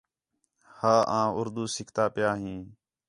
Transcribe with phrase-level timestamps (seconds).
[0.79, 2.59] ہا آں اُردو سِکھنا پِیا ہیں